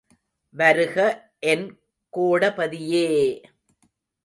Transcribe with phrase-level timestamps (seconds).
[0.55, 0.95] வருக
[1.43, 1.67] என்
[2.13, 3.07] கோடபதியே!